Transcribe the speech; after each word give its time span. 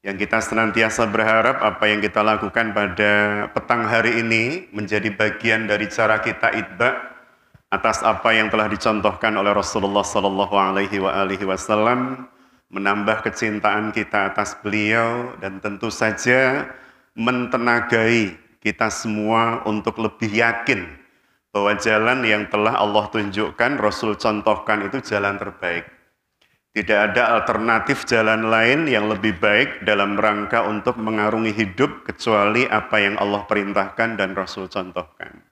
yang 0.00 0.16
kita 0.16 0.40
senantiasa 0.40 1.04
berharap 1.12 1.60
apa 1.60 1.84
yang 1.84 2.00
kita 2.00 2.24
lakukan 2.24 2.72
pada 2.72 3.12
petang 3.52 3.84
hari 3.84 4.24
ini 4.24 4.72
menjadi 4.72 5.12
bagian 5.12 5.68
dari 5.68 5.92
cara 5.92 6.24
kita 6.24 6.56
itba 6.56 6.96
atas 7.68 8.00
apa 8.00 8.32
yang 8.32 8.48
telah 8.48 8.66
dicontohkan 8.66 9.36
oleh 9.36 9.52
Rasulullah 9.52 10.02
Sallallahu 10.02 10.56
Alaihi 10.56 11.44
Wasallam 11.44 12.26
menambah 12.72 13.28
kecintaan 13.28 13.92
kita 13.92 14.32
atas 14.32 14.56
beliau 14.64 15.36
dan 15.38 15.60
tentu 15.60 15.92
saja 15.92 16.64
mentenagai 17.12 18.40
kita 18.64 18.88
semua 18.88 19.60
untuk 19.68 20.00
lebih 20.00 20.32
yakin 20.32 20.86
bahwa 21.50 21.74
jalan 21.76 22.22
yang 22.22 22.46
telah 22.46 22.78
Allah 22.78 23.10
tunjukkan, 23.10 23.82
Rasul 23.82 24.14
contohkan 24.14 24.86
itu 24.86 25.02
jalan 25.02 25.34
terbaik. 25.34 25.99
Tidak 26.70 26.98
ada 27.10 27.34
alternatif 27.34 28.06
jalan 28.06 28.46
lain 28.46 28.86
yang 28.86 29.10
lebih 29.10 29.42
baik 29.42 29.82
dalam 29.82 30.14
rangka 30.14 30.62
untuk 30.70 31.02
mengarungi 31.02 31.50
hidup 31.50 32.06
kecuali 32.06 32.62
apa 32.70 32.94
yang 33.02 33.18
Allah 33.18 33.42
perintahkan 33.42 34.14
dan 34.14 34.38
Rasul 34.38 34.70
contohkan. 34.70 35.49